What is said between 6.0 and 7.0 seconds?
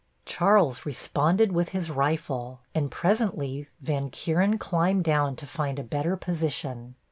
position.